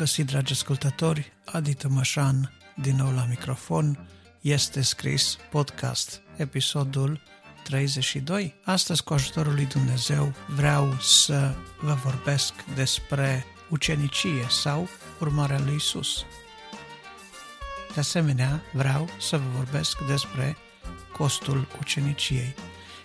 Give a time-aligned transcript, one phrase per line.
[0.00, 4.08] găsit, dragi ascultători, Adi Tămășan, din nou la microfon,
[4.40, 7.20] este scris podcast, episodul
[7.64, 8.54] 32.
[8.64, 16.24] Astăzi, cu ajutorul lui Dumnezeu, vreau să vă vorbesc despre ucenicie sau urmarea lui Isus.
[17.94, 20.56] De asemenea, vreau să vă vorbesc despre
[21.12, 22.54] costul uceniciei.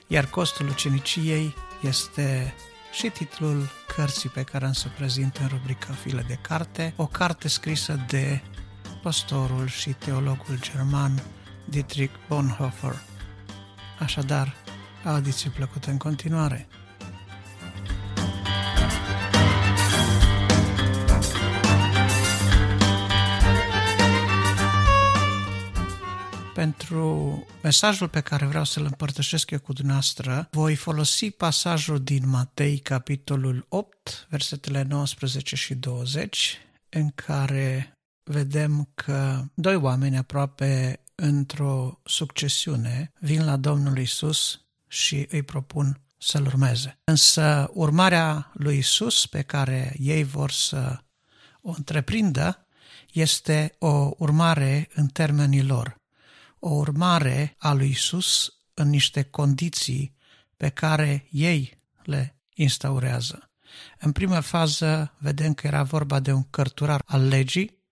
[0.08, 2.54] Iar costul uceniciei este
[2.96, 7.48] și titlul cărții pe care am să prezint în rubrica File de carte, o carte
[7.48, 8.42] scrisă de
[9.02, 11.24] pastorul și teologul german
[11.70, 12.96] Dietrich Bonhoeffer.
[14.00, 14.56] Așadar,
[15.04, 16.68] audiție plăcută în continuare!
[26.66, 32.78] Pentru mesajul pe care vreau să-l împărtășesc eu cu dumneavoastră, voi folosi pasajul din Matei,
[32.78, 36.58] capitolul 8, versetele 19 și 20,
[36.90, 45.44] în care vedem că doi oameni aproape într-o succesiune vin la Domnul Isus și îi
[45.44, 46.98] propun să-L urmeze.
[47.04, 51.00] Însă urmarea lui Isus pe care ei vor să
[51.62, 52.68] o întreprindă
[53.14, 56.04] este o urmare în termenii lor
[56.68, 60.16] o urmare a lui Isus în niște condiții
[60.58, 63.50] pe care ei le instaurează.
[64.00, 67.84] În prima fază vedem că era vorba de un cărturar al legii,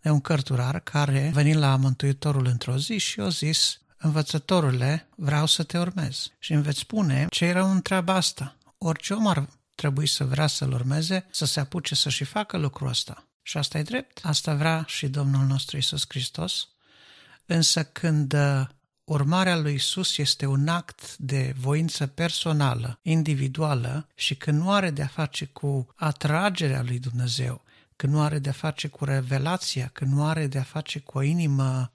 [0.00, 5.62] de un cărturar care veni la Mântuitorul într-o zi și a zis, învățătorule, vreau să
[5.62, 6.32] te urmez.
[6.38, 8.56] Și îmi veți spune ce era în treaba asta.
[8.78, 12.88] Orice om ar trebui să vrea să-l urmeze, să se apuce să și facă lucrul
[12.88, 13.28] ăsta.
[13.42, 14.20] Și asta e drept.
[14.22, 16.68] Asta vrea și Domnul nostru Isus Hristos.
[17.50, 18.66] Însă când uh,
[19.04, 25.06] urmarea lui Isus este un act de voință personală, individuală și când nu are de-a
[25.06, 27.64] face cu atragerea lui Dumnezeu,
[27.96, 31.92] când nu are de-a face cu revelația, când nu are de-a face cu o inimă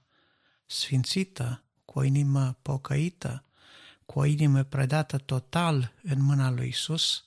[0.65, 3.43] sfințită, cu o inimă pocăită,
[4.05, 7.23] cu o inimă predată total în mâna lui Isus,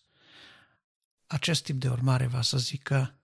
[1.27, 3.15] acest tip de urmare va să zică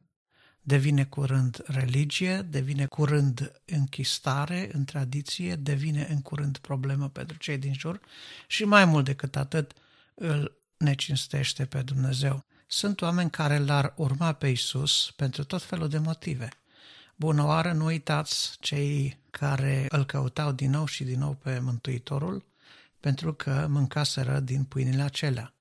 [0.63, 7.75] devine curând religie, devine curând închistare în tradiție, devine în curând problemă pentru cei din
[7.75, 8.01] jur
[8.47, 9.73] și mai mult decât atât
[10.15, 12.45] îl necinstește pe Dumnezeu.
[12.67, 16.49] Sunt oameni care l-ar urma pe Isus pentru tot felul de motive.
[17.17, 22.45] Bună oară, nu uitați cei care îl căutau din nou și din nou pe Mântuitorul,
[23.01, 25.55] pentru că mâncaseră din pâinile acelea.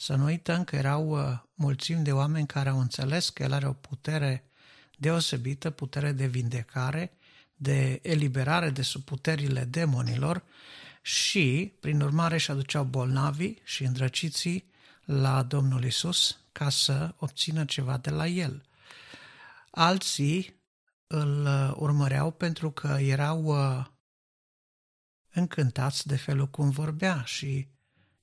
[0.00, 3.66] Să nu uităm că erau uh, mulțimi de oameni care au înțeles că el are
[3.66, 4.50] o putere
[4.98, 7.12] deosebită, putere de vindecare,
[7.54, 10.42] de eliberare de sub puterile demonilor
[11.02, 14.70] și, prin urmare, își aduceau bolnavii și îndrăciții
[15.04, 18.62] la Domnul Isus ca să obțină ceva de la el.
[19.70, 20.62] Alții
[21.06, 23.84] îl uh, urmăreau pentru că erau uh,
[25.30, 27.68] încântați de felul cum vorbea și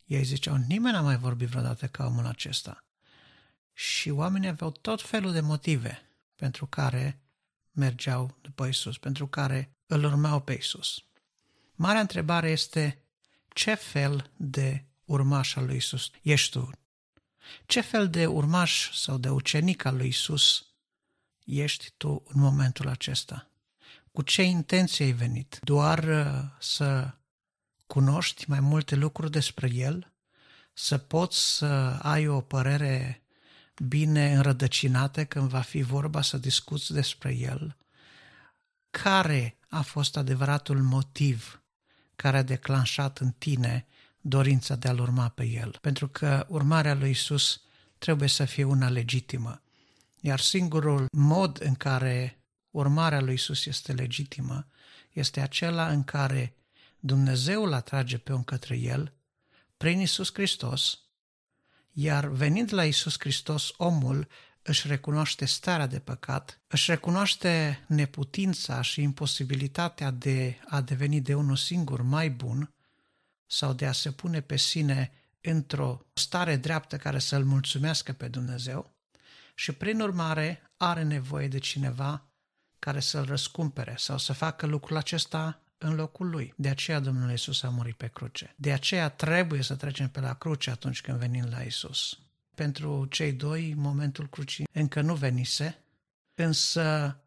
[0.05, 2.77] ei ziceau, nimeni n-a mai vorbit vreodată ca omul acesta.
[3.73, 6.01] Și oamenii aveau tot felul de motive
[6.35, 7.19] pentru care
[7.71, 11.03] mergeau după Isus, pentru care îl urmau pe Isus.
[11.75, 13.03] Marea întrebare este
[13.53, 16.69] ce fel de urmaș al lui Isus ești tu?
[17.65, 20.65] Ce fel de urmaș sau de ucenic al lui Isus
[21.45, 23.49] ești tu în momentul acesta?
[24.11, 25.59] Cu ce intenție ai venit?
[25.63, 27.13] Doar uh, să
[27.87, 30.13] cunoști mai multe lucruri despre el,
[30.73, 31.65] să poți să
[32.01, 33.23] ai o părere
[33.87, 37.77] bine înrădăcinată când va fi vorba să discuți despre el,
[38.89, 41.63] care a fost adevăratul motiv
[42.15, 43.85] care a declanșat în tine
[44.21, 45.77] dorința de a-L urma pe El.
[45.81, 47.61] Pentru că urmarea lui Isus
[47.97, 49.61] trebuie să fie una legitimă.
[50.19, 54.67] Iar singurul mod în care urmarea lui Isus este legitimă
[55.11, 56.55] este acela în care
[57.05, 59.13] Dumnezeu îl atrage pe om către el,
[59.77, 60.99] prin Isus Hristos,
[61.91, 64.27] iar venind la Isus Hristos, omul
[64.61, 71.55] își recunoaște starea de păcat, își recunoaște neputința și imposibilitatea de a deveni de unul
[71.55, 72.73] singur mai bun
[73.45, 78.95] sau de a se pune pe sine într-o stare dreaptă care să-L mulțumească pe Dumnezeu
[79.55, 82.25] și prin urmare are nevoie de cineva
[82.79, 86.53] care să-L răscumpere sau să facă lucrul acesta în locul lui.
[86.57, 88.53] De aceea Domnul Isus a murit pe cruce.
[88.55, 92.19] De aceea trebuie să trecem pe la cruce atunci când venim la Isus.
[92.55, 95.79] Pentru cei doi, momentul crucii încă nu venise,
[96.35, 97.17] însă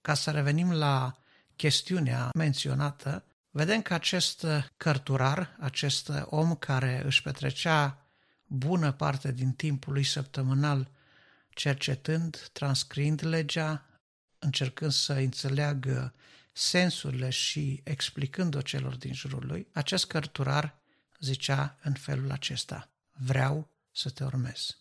[0.00, 1.18] ca să revenim la
[1.56, 4.46] chestiunea menționată, vedem că acest
[4.76, 8.06] cărturar, acest om care își petrecea
[8.46, 10.90] bună parte din timpul lui săptămânal
[11.50, 13.84] cercetând, transcriind legea,
[14.38, 16.14] încercând să înțeleagă
[16.58, 20.78] sensurile și explicând-o celor din jurul lui, acest cărturar
[21.20, 24.76] zicea în felul acesta, vreau să te urmez.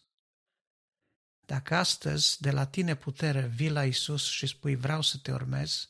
[1.45, 5.89] Dacă astăzi de la tine putere vii la Isus și spui vreau să te urmez,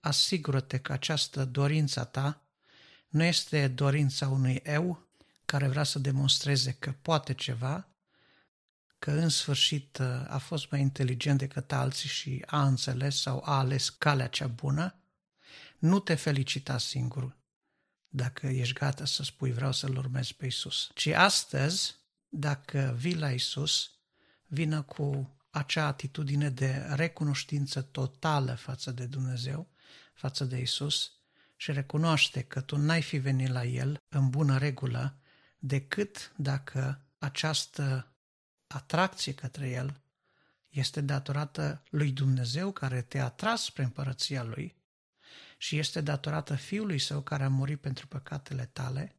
[0.00, 2.42] asigură-te că această dorință ta
[3.08, 5.08] nu este dorința unui eu
[5.44, 7.88] care vrea să demonstreze că poate ceva,
[9.06, 13.58] că în sfârșit uh, a fost mai inteligent decât alții și a înțeles sau a
[13.58, 14.94] ales calea cea bună,
[15.78, 17.36] nu te felicita singur
[18.08, 20.90] dacă ești gata să spui vreau să-L urmez pe Isus.
[20.94, 21.94] Ci astăzi,
[22.28, 23.90] dacă vii la Isus,
[24.46, 29.68] vină cu acea atitudine de recunoștință totală față de Dumnezeu,
[30.14, 31.12] față de Isus
[31.56, 35.18] și recunoaște că tu n-ai fi venit la El în bună regulă
[35.58, 38.10] decât dacă această
[38.76, 40.00] atracție către El
[40.68, 44.76] este datorată lui Dumnezeu care te-a atras spre împărăția Lui
[45.58, 49.16] și este datorată Fiului Său care a murit pentru păcatele tale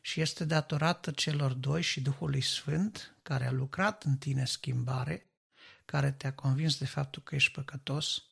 [0.00, 5.30] și este datorată celor doi și Duhului Sfânt care a lucrat în tine schimbare,
[5.84, 8.22] care te-a convins de faptul că ești păcătos,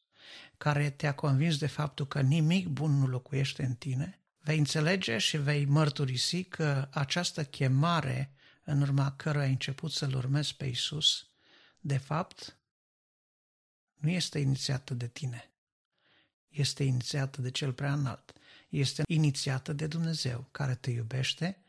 [0.56, 5.36] care te-a convins de faptul că nimic bun nu locuiește în tine, vei înțelege și
[5.36, 8.32] vei mărturisi că această chemare
[8.68, 11.26] în urma căruia ai început să-L urmezi pe Isus,
[11.80, 12.56] de fapt,
[13.94, 15.50] nu este inițiată de tine.
[16.48, 18.32] Este inițiată de cel prea înalt.
[18.68, 21.62] Este inițiată de Dumnezeu, care te iubește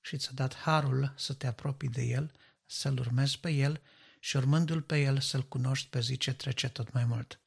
[0.00, 2.32] și ți-a dat harul să te apropii de El,
[2.66, 3.80] să-L urmezi pe El
[4.20, 7.40] și urmându-L pe El să-L cunoști pe zi ce trece tot mai mult.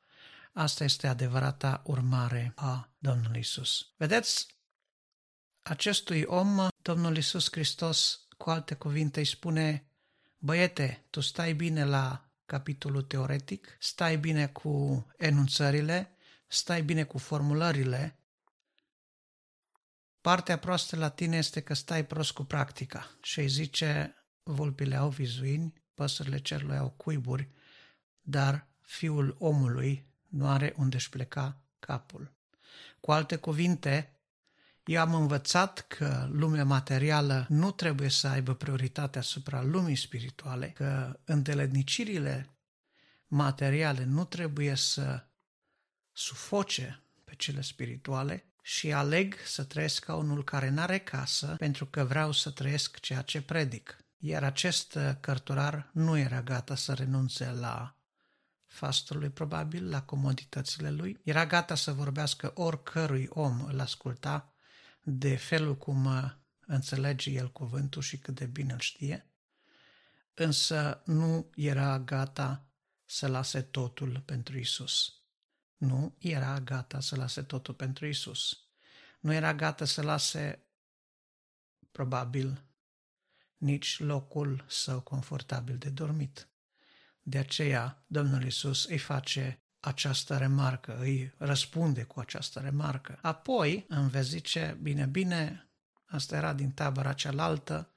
[0.53, 3.88] Asta este adevărata urmare a Domnului Isus.
[3.97, 4.47] Vedeți,
[5.61, 9.85] acestui om, Domnul Isus Hristos cu alte cuvinte, îi spune,
[10.38, 16.15] băiete, tu stai bine la capitolul teoretic, stai bine cu enunțările,
[16.47, 18.18] stai bine cu formulările,
[20.21, 23.18] partea proastă la tine este că stai prost cu practica.
[23.21, 27.50] Și îi zice, vulpile au vizuini, păsările cerului au cuiburi,
[28.21, 32.33] dar fiul omului nu are unde-și pleca capul.
[33.00, 34.19] Cu alte cuvinte,
[34.85, 41.19] eu am învățat că lumea materială nu trebuie să aibă prioritate asupra lumii spirituale, că
[41.25, 42.50] îndeletnicirile
[43.27, 45.25] materiale nu trebuie să
[46.12, 52.03] sufoce pe cele spirituale și aleg să trăiesc ca unul care n-are casă pentru că
[52.03, 53.97] vreau să trăiesc ceea ce predic.
[54.18, 57.95] Iar acest cărturar nu era gata să renunțe la
[58.65, 61.19] fastul lui, probabil, la comoditățile lui.
[61.24, 64.52] Era gata să vorbească oricărui om îl asculta
[65.03, 66.31] de felul cum uh,
[66.65, 69.27] înțelege el cuvântul și cât de bine îl știe,
[70.33, 72.67] însă nu era gata
[73.05, 75.17] să lase totul pentru Isus.
[75.77, 78.57] Nu era gata să lase totul pentru Isus.
[79.19, 80.65] Nu era gata să lase,
[81.91, 82.63] probabil,
[83.57, 86.47] nici locul său confortabil de dormit.
[87.21, 93.18] De aceea, Domnul Isus îi face această remarcă, îi răspunde cu această remarcă.
[93.21, 95.68] Apoi îmi vezi zice, bine, bine,
[96.06, 97.89] asta era din tabăra cealaltă,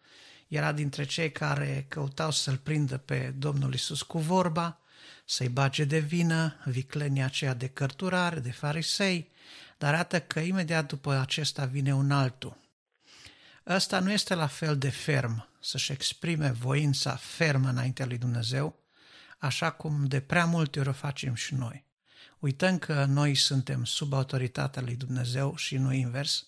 [0.49, 4.81] era dintre cei care căutau să-l prindă pe Domnul Isus cu vorba,
[5.25, 9.31] să-i bage de vină, viclenia aceea de cărturare, de farisei,
[9.79, 12.59] dar arată că imediat după acesta vine un altul.
[13.67, 18.86] Ăsta nu este la fel de ferm să-și exprime voința fermă înaintea lui Dumnezeu,
[19.39, 21.85] așa cum de prea multe ori o facem și noi.
[22.39, 26.47] Uităm că noi suntem sub autoritatea lui Dumnezeu și nu invers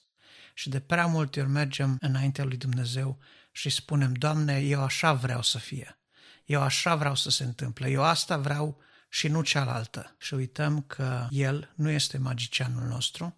[0.54, 3.18] și de prea multe ori mergem înaintea lui Dumnezeu
[3.52, 5.98] și spunem, Doamne, eu așa vreau să fie,
[6.44, 10.14] eu așa vreau să se întâmple, eu asta vreau și nu cealaltă.
[10.18, 13.36] Și uităm că El nu este magicianul nostru,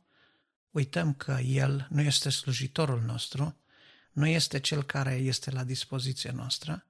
[0.71, 3.57] uităm că El nu este slujitorul nostru,
[4.13, 6.87] nu este Cel care este la dispoziție noastră,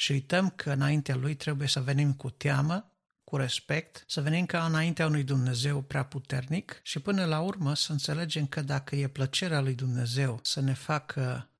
[0.00, 2.92] și uităm că înaintea Lui trebuie să venim cu teamă,
[3.24, 7.92] cu respect, să venim ca înaintea unui Dumnezeu prea puternic și până la urmă să
[7.92, 11.50] înțelegem că dacă e plăcerea lui Dumnezeu să ne facă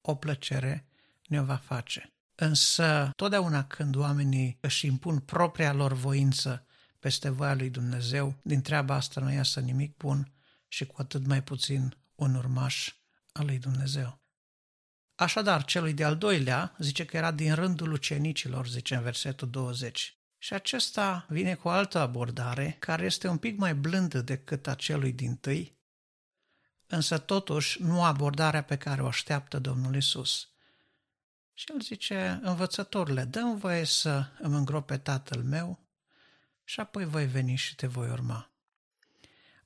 [0.00, 0.88] o plăcere,
[1.26, 2.12] ne-o va face.
[2.34, 6.66] Însă, totdeauna când oamenii își impun propria lor voință
[6.98, 10.32] peste voia lui Dumnezeu, din treaba asta nu iasă nimic bun
[10.68, 12.94] și cu atât mai puțin un urmaș
[13.32, 14.20] al lui Dumnezeu.
[15.16, 20.16] Așadar, celui de-al doilea zice că era din rândul ucenicilor, zice în versetul 20.
[20.38, 24.74] Și acesta vine cu o altă abordare, care este un pic mai blândă decât a
[24.74, 25.78] celui din tâi,
[26.86, 30.48] însă totuși nu abordarea pe care o așteaptă Domnul Isus.
[31.52, 35.88] Și el zice, învățătorile, dăm voie să îmi îngrope tatăl meu
[36.64, 38.55] și apoi voi veni și te voi urma.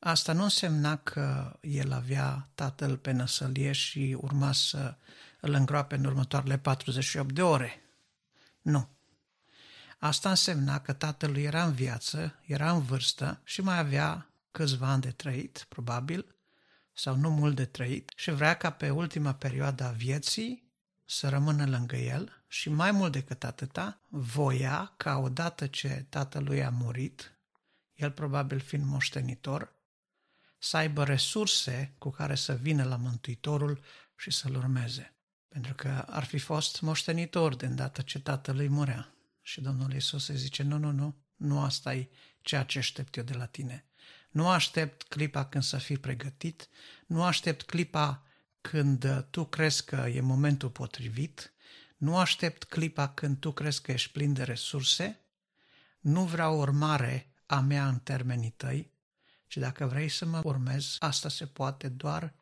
[0.03, 4.97] Asta nu însemna că el avea tatăl pe năsălie și urma să
[5.41, 7.83] îl îngroape în următoarele 48 de ore.
[8.63, 8.89] Nu.
[9.99, 15.03] Asta însemna că tatălui era în viață, era în vârstă și mai avea câțiva ani
[15.03, 16.35] de trăit, probabil,
[16.93, 20.73] sau nu mult de trăit, și vrea ca pe ultima perioadă a vieții
[21.05, 26.71] să rămână lângă el și mai mult decât atâta, voia ca odată ce tatălui a
[26.71, 27.39] murit,
[27.95, 29.79] el probabil fiind moștenitor,
[30.63, 33.81] să aibă resurse cu care să vină la Mântuitorul
[34.17, 35.15] și să-l urmeze.
[35.49, 39.15] Pentru că ar fi fost moștenitor de îndată ce tatălui murea.
[39.43, 42.09] Și Domnul Iisus îi zice, nu, nu, nu, nu asta e
[42.43, 43.85] ceea ce aștept eu de la tine.
[44.31, 46.69] Nu aștept clipa când să fii pregătit,
[47.07, 48.23] nu aștept clipa
[48.61, 51.53] când tu crezi că e momentul potrivit,
[51.97, 55.21] nu aștept clipa când tu crezi că ești plin de resurse,
[56.01, 58.93] nu vreau urmare a mea în termenii tăi,
[59.51, 62.35] ci dacă vrei să mă urmezi, asta se poate doar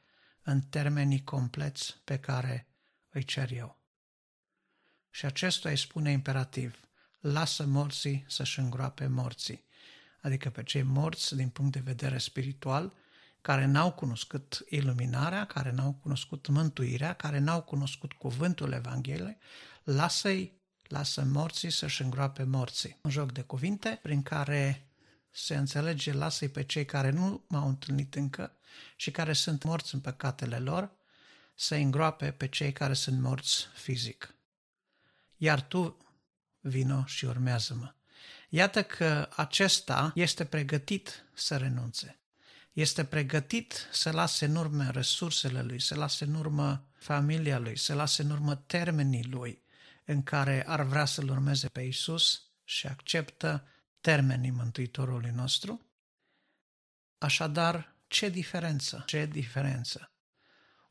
[0.43, 2.69] în termenii compleți pe care
[3.09, 3.79] îi cer eu.
[5.11, 6.81] Și acestuia îi spune imperativ,
[7.21, 9.65] lasă morții să-și îngroape morții,
[10.21, 12.93] adică pe cei morți din punct de vedere spiritual,
[13.41, 19.39] care n-au cunoscut iluminarea, care n-au cunoscut mântuirea, care n-au cunoscut cuvântul Evangheliei,
[19.85, 22.99] lasă-i, lasă morții să-și îngroape morții.
[23.03, 24.88] Un joc de cuvinte prin care
[25.39, 28.53] se înțelege, lasă-i pe cei care nu m-au întâlnit încă
[28.97, 30.91] și care sunt morți în păcatele lor,
[31.55, 34.35] să îngroape pe cei care sunt morți fizic.
[35.37, 35.97] Iar tu
[36.61, 37.93] vino și urmează-mă.
[38.49, 42.19] Iată că acesta este pregătit să renunțe.
[42.73, 47.95] Este pregătit să lase în urmă resursele lui, să lase în urmă familia lui, să
[47.95, 49.63] lase în urmă termenii lui
[50.05, 53.67] în care ar vrea să-L urmeze pe Isus și acceptă
[54.01, 55.83] termenii Mântuitorului nostru.
[57.19, 59.03] Așadar, ce diferență?
[59.07, 60.13] Ce diferență?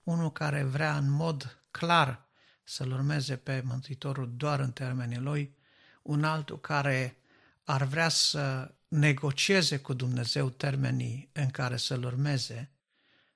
[0.04, 2.28] Unul care vrea în mod clar
[2.64, 5.56] să-L urmeze pe Mântuitorul doar în termenii lui,
[6.02, 7.18] un altul care
[7.64, 12.72] ar vrea să negocieze cu Dumnezeu termenii în care să-L urmeze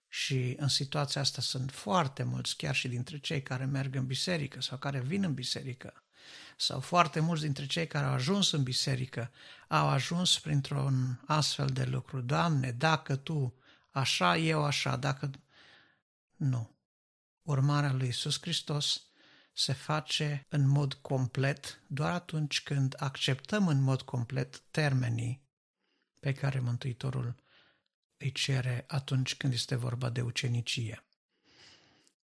[0.08, 4.62] și în situația asta sunt foarte mulți, chiar și dintre cei care merg în biserică
[4.62, 6.04] sau care vin în biserică,
[6.58, 9.32] sau foarte mulți dintre cei care au ajuns în biserică
[9.68, 12.22] au ajuns printr-un astfel de lucru.
[12.22, 13.54] Doamne, dacă Tu
[13.92, 15.32] așa, eu așa, dacă...
[16.36, 16.76] Nu.
[17.42, 19.06] Urmarea lui Isus Hristos
[19.54, 25.42] se face în mod complet doar atunci când acceptăm în mod complet termenii
[26.20, 27.36] pe care Mântuitorul
[28.18, 31.04] îi cere atunci când este vorba de ucenicie.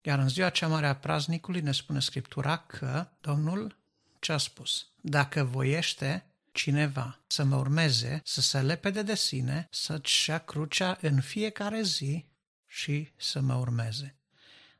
[0.01, 3.77] Iar în ziua cea mare a praznicului ne spune Scriptura că Domnul
[4.25, 4.87] ce a spus?
[5.01, 11.21] Dacă voiește cineva să mă urmeze, să se lepede de sine, să-și ia crucea în
[11.21, 12.25] fiecare zi
[12.65, 14.15] și să mă urmeze.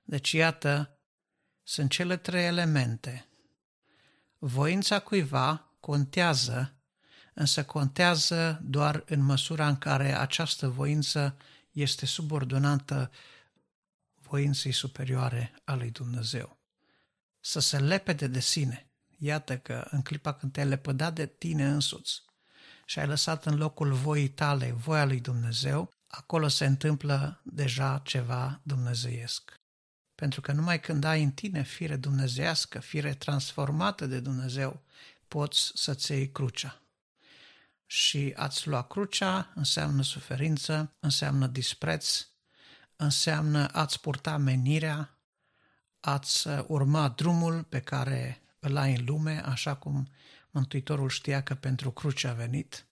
[0.03, 0.97] Deci, iată,
[1.63, 3.27] sunt cele trei elemente.
[4.37, 6.75] Voința cuiva contează,
[7.33, 11.37] însă contează doar în măsura în care această voință
[11.71, 13.11] este subordonată
[14.13, 16.57] voinței superioare a lui Dumnezeu.
[17.39, 18.84] Să se lepede de sine.
[19.17, 22.23] Iată că în clipa când te-ai lepădat de tine însuți
[22.85, 28.59] și ai lăsat în locul voii tale voia lui Dumnezeu, acolo se întâmplă deja ceva
[28.63, 29.59] dumnezeiesc.
[30.15, 34.83] Pentru că numai când ai în tine fire dumnezească, fire transformată de Dumnezeu,
[35.27, 36.81] poți să-ți iei crucea.
[37.85, 42.27] Și ați lua crucea înseamnă suferință, înseamnă dispreț,
[42.95, 45.17] înseamnă ați purta menirea,
[45.99, 50.07] ați urma drumul pe care îl ai în lume, așa cum
[50.55, 52.87] Mântuitorul știa că pentru cruce a venit,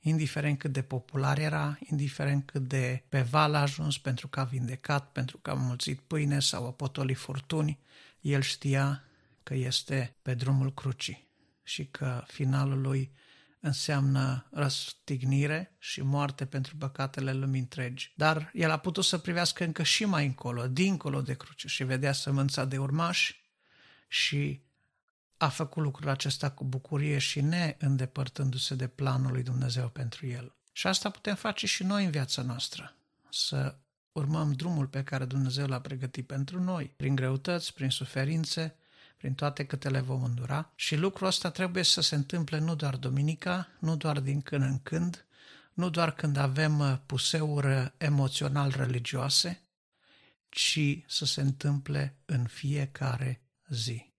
[0.00, 4.44] indiferent cât de popular era, indiferent cât de pe val a ajuns pentru că a
[4.44, 7.78] vindecat, pentru că a mulțit pâine sau a potolit furtuni,
[8.20, 9.04] el știa
[9.42, 11.28] că este pe drumul crucii
[11.62, 13.12] și că finalul lui
[13.60, 18.12] înseamnă răstignire și moarte pentru păcatele lumii întregi.
[18.16, 22.12] Dar el a putut să privească încă și mai încolo, dincolo de cruce și vedea
[22.12, 23.40] sămânța de urmași
[24.08, 24.70] și
[25.42, 30.54] a făcut lucrul acesta cu bucurie și neîndepărtându-se de planul lui Dumnezeu pentru el.
[30.72, 32.94] Și asta putem face și noi în viața noastră,
[33.30, 33.74] să
[34.12, 38.76] urmăm drumul pe care Dumnezeu l-a pregătit pentru noi, prin greutăți, prin suferințe,
[39.16, 40.72] prin toate câte le vom îndura.
[40.74, 44.78] Și lucrul ăsta trebuie să se întâmple nu doar duminica, nu doar din când în
[44.82, 45.26] când,
[45.72, 49.60] nu doar când avem uh, puseuri emoțional religioase,
[50.48, 54.11] ci să se întâmple în fiecare zi.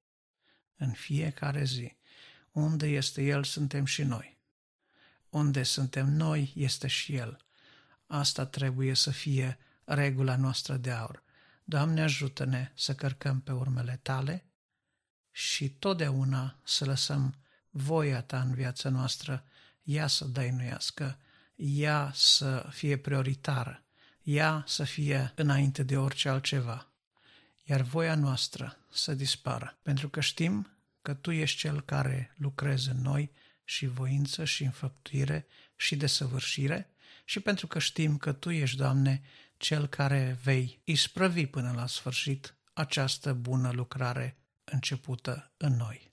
[0.77, 1.95] În fiecare zi.
[2.51, 4.37] Unde este El, suntem și noi.
[5.29, 7.37] Unde suntem noi, este și El.
[8.07, 11.23] Asta trebuie să fie regula noastră de aur.
[11.63, 14.45] Doamne, ajută-ne să cărcăm pe urmele Tale
[15.31, 17.35] și totdeauna să lăsăm
[17.69, 19.45] voia Ta în viața noastră,
[19.83, 21.19] ea să dăinuiască,
[21.55, 23.83] ea să fie prioritară,
[24.23, 26.92] ea să fie înainte de orice altceva,
[27.63, 30.67] iar voia noastră să dispară, pentru că știm
[31.01, 33.31] că Tu ești Cel care lucrezi în noi
[33.63, 36.89] și voință și înfăptuire și desăvârșire
[37.25, 39.21] și pentru că știm că Tu ești, Doamne,
[39.57, 46.11] Cel care vei isprăvi până la sfârșit această bună lucrare începută în noi.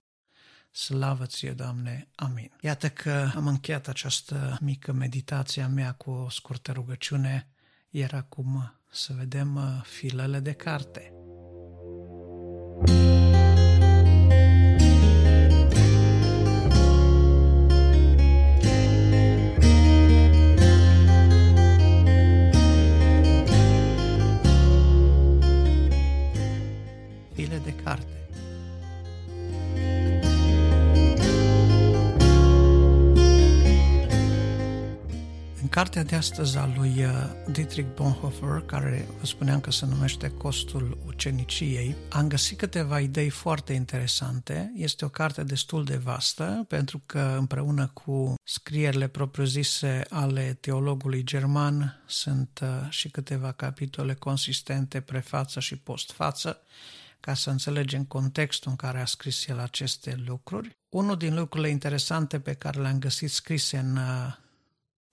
[0.70, 2.08] Slavă ție, Doamne!
[2.14, 2.52] Amin.
[2.60, 7.48] Iată că am încheiat această mică meditație a mea cu o scurtă rugăciune,
[7.88, 11.19] iar acum să vedem uh, filele de carte.
[35.80, 37.12] Cartea de astăzi a lui uh,
[37.52, 43.72] Dietrich Bonhoeffer, care vă spuneam că se numește Costul Uceniciei, am găsit câteva idei foarte
[43.72, 44.72] interesante.
[44.76, 52.02] Este o carte destul de vastă, pentru că împreună cu scrierile propriu-zise ale teologului german
[52.06, 56.60] sunt uh, și câteva capitole consistente prefață și postfață,
[57.20, 60.76] ca să înțelegem contextul în care a scris el aceste lucruri.
[60.88, 64.48] Unul din lucrurile interesante pe care le-am găsit scrise în uh,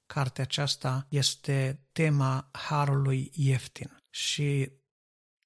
[0.07, 3.97] cartea aceasta este tema harului ieftin.
[4.09, 4.71] Și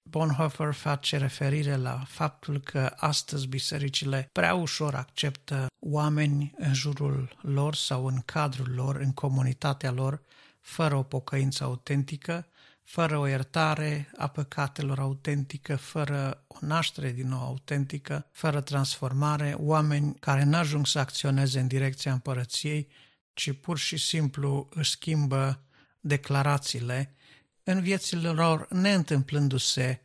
[0.10, 7.76] Bonhoeffer face referire la faptul că astăzi bisericile prea ușor acceptă oameni în jurul lor
[7.76, 10.22] sau în cadrul lor, în comunitatea lor,
[10.60, 12.46] fără o pocăință autentică,
[12.84, 20.16] fără o iertare a păcatelor autentică, fără o naștere din nou autentică, fără transformare, oameni
[20.20, 22.88] care n-ajung să acționeze în direcția împărăției,
[23.34, 25.64] ci pur și simplu își schimbă
[26.00, 27.16] declarațiile
[27.64, 30.02] în viețile lor, neîntâmplându-se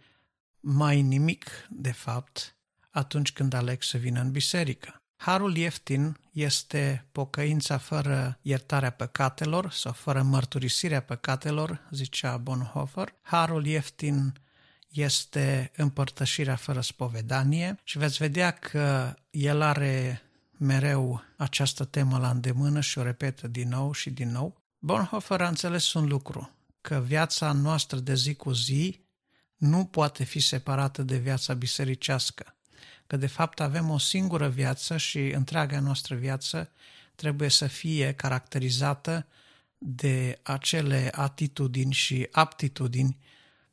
[0.60, 2.56] mai nimic, de fapt,
[2.90, 5.00] atunci când aleg să vină în biserică.
[5.16, 13.14] Harul ieftin este pocăința fără iertarea păcatelor sau fără mărturisirea păcatelor, zicea Bonhoeffer.
[13.20, 14.40] Harul ieftin
[14.88, 20.22] este împărtășirea fără spovedanie și veți vedea că el are
[20.56, 24.62] mereu această temă la îndemână și o repetă din nou și din nou.
[24.78, 29.04] Bonhoeffer a înțeles un lucru, că viața noastră de zi cu zi
[29.56, 32.54] nu poate fi separată de viața bisericească,
[33.06, 36.70] că de fapt avem o singură viață și întreaga noastră viață
[37.14, 39.26] trebuie să fie caracterizată
[39.78, 43.18] de acele atitudini și aptitudini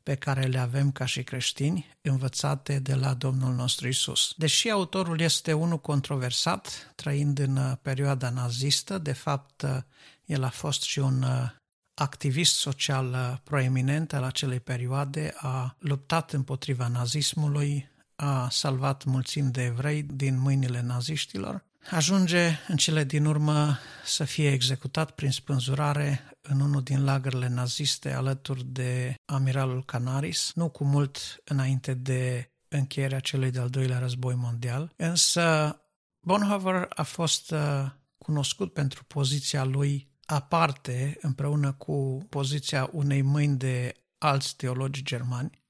[0.04, 4.32] pe care le avem ca și creștini, învățate de la Domnul nostru Isus.
[4.36, 9.76] Deși autorul este unul controversat, trăind în uh, perioada nazistă, de fapt uh,
[10.24, 11.50] el a fost și un uh,
[11.94, 20.02] activist social proeminent al acelei perioade, a luptat împotriva nazismului, a salvat mulțimi de evrei
[20.02, 26.82] din mâinile naziștilor, ajunge în cele din urmă să fie executat prin spânzurare în unul
[26.82, 33.68] din lagările naziste alături de amiralul Canaris, nu cu mult înainte de încheierea celui de-al
[33.68, 35.78] doilea război mondial, însă
[36.20, 43.94] Bonhoeffer a fost uh, cunoscut pentru poziția lui aparte, împreună cu poziția unei mâini de
[44.18, 45.62] alți teologi germani,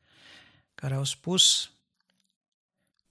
[0.75, 1.71] care au spus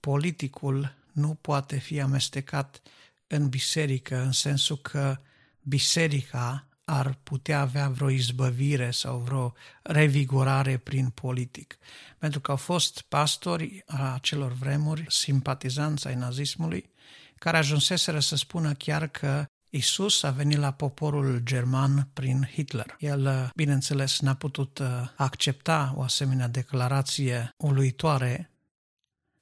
[0.00, 2.82] politicul nu poate fi amestecat
[3.26, 5.18] în biserică, în sensul că
[5.62, 11.78] biserica ar putea avea vreo izbăvire sau vreo revigorare prin politic.
[12.18, 16.90] Pentru că au fost pastori a acelor vremuri, simpatizanți ai nazismului,
[17.38, 22.96] care ajunseseră să spună chiar că Isus a venit la poporul german prin Hitler.
[22.98, 28.50] El, bineînțeles, n-a putut uh, accepta o asemenea declarație uluitoare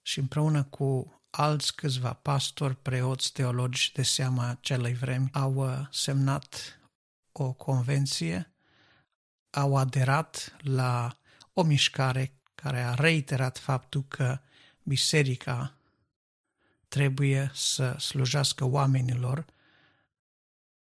[0.03, 6.79] și împreună cu alți câțiva pastori, preoți, teologi de seama acelei vremi au uh, semnat
[7.33, 8.53] o convenție,
[9.51, 11.16] au aderat la
[11.53, 14.38] o mișcare care a reiterat faptul că
[14.83, 15.75] biserica
[16.88, 19.45] trebuie să slujească oamenilor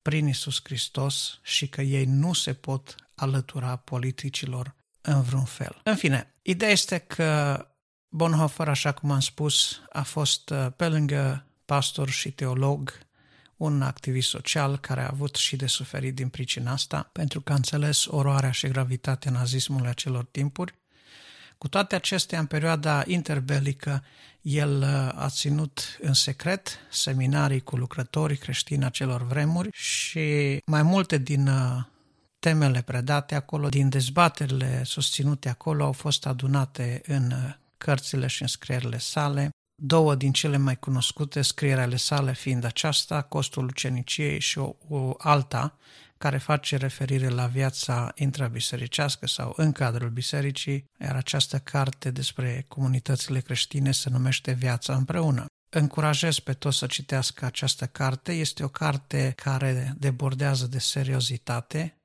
[0.02, 5.82] prin Isus Hristos și că ei nu se pot alătura politicilor în vreun fel.
[5.84, 7.68] În fine, ideea este că
[8.16, 13.00] Bonhoeffer, așa cum am spus, a fost uh, pe lângă pastor și teolog,
[13.58, 17.56] un activist social care a avut și de suferit din pricina asta, pentru că a
[17.56, 20.74] înțeles oroarea și gravitatea nazismului acelor timpuri.
[21.58, 24.04] Cu toate acestea, în perioada interbelică,
[24.42, 31.18] el uh, a ținut în secret seminarii cu lucrătorii creștini acelor vremuri și mai multe
[31.18, 31.84] din uh,
[32.40, 38.48] temele predate acolo, din dezbaterile susținute acolo, au fost adunate în uh, cărțile și în
[38.48, 39.50] scrierile sale.
[39.82, 45.14] Două din cele mai cunoscute scrieri ale sale fiind aceasta, Costul Uceniciei și o, o
[45.18, 45.78] alta,
[46.18, 53.40] care face referire la viața intrabisericească sau în cadrul bisericii, iar această carte despre comunitățile
[53.40, 55.46] creștine se numește Viața împreună.
[55.70, 58.32] Încurajez pe toți să citească această carte.
[58.32, 61.98] Este o carte care debordează de seriozitate,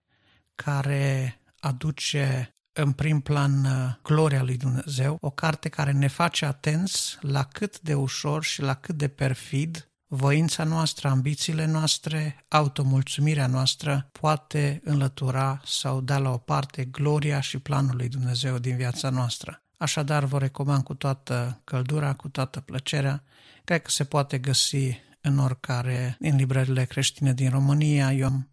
[0.55, 7.19] care aduce în prim plan uh, gloria lui Dumnezeu, o carte care ne face atenți
[7.21, 14.09] la cât de ușor și la cât de perfid voința noastră, ambițiile noastre, automulțumirea noastră
[14.13, 19.63] poate înlătura sau da la o parte gloria și planul lui Dumnezeu din viața noastră.
[19.77, 23.25] Așadar, vă recomand cu toată căldura, cu toată plăcerea.
[23.65, 28.13] Cred că se poate găsi în oricare, în librările creștine din România.
[28.13, 28.49] Eu am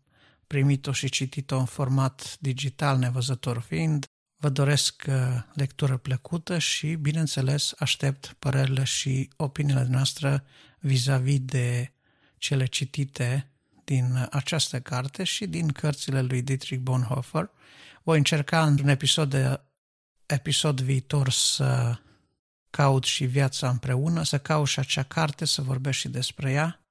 [0.47, 4.05] primit-o și citit-o în format digital, nevăzător fiind.
[4.45, 5.15] Vă doresc uh,
[5.53, 10.43] lectură plăcută și, bineînțeles, aștept părerile și opiniile noastre
[10.79, 11.91] vis-a-vis de
[12.37, 13.49] cele citite
[13.83, 17.49] din această carte și din cărțile lui Dietrich Bonhoeffer.
[18.03, 19.61] Voi încerca într-un episod, de,
[20.25, 21.97] episod viitor să
[22.69, 26.85] caut și viața împreună, să caut și acea carte, să vorbesc și despre ea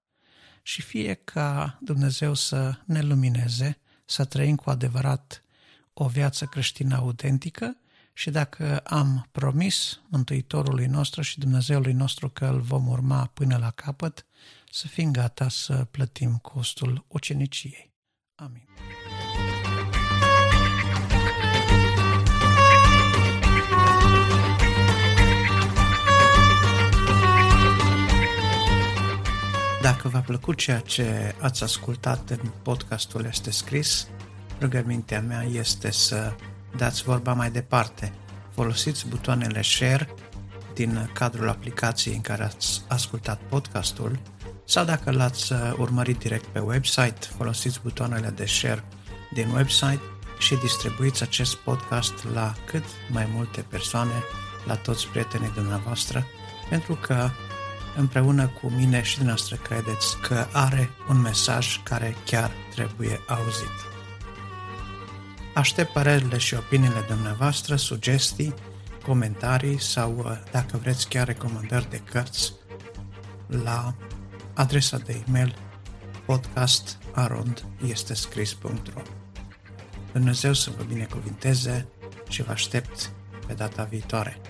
[0.63, 5.44] și fie ca Dumnezeu să ne lumineze, să trăim cu adevărat
[5.95, 7.77] o viață creștină autentică
[8.13, 13.71] și dacă am promis Mântuitorului nostru și Dumnezeului nostru că îl vom urma până la
[13.71, 14.27] capăt,
[14.71, 17.93] să fim gata să plătim costul uceniciei.
[18.35, 18.69] Amin.
[29.83, 34.09] Dacă v-a plăcut ceea ce ați ascultat în podcastul Este Scris,
[34.61, 36.33] rugămintea mea este să
[36.77, 38.13] dați vorba mai departe.
[38.55, 40.15] Folosiți butoanele share
[40.75, 44.19] din cadrul aplicației în care ați ascultat podcastul
[44.65, 48.85] sau dacă l-ați uh, urmărit direct pe website, folosiți butoanele de share
[49.33, 50.01] din website
[50.39, 54.23] și distribuiți acest podcast la cât mai multe persoane,
[54.67, 56.27] la toți prietenii dumneavoastră,
[56.69, 57.29] pentru că
[57.97, 63.94] împreună cu mine și dumneavoastră credeți că are un mesaj care chiar trebuie auzit.
[65.55, 68.55] Aștept părerile și opiniile dumneavoastră, sugestii,
[69.07, 72.53] comentarii sau, uh, dacă vreți, chiar recomandări de cărți
[73.47, 73.95] la
[74.55, 75.55] adresa de e-mail
[76.27, 79.03] podcastarondestescris.ro
[80.13, 81.89] Dumnezeu să vă binecuvinteze
[82.29, 83.11] și vă aștept
[83.47, 84.41] pe data viitoare.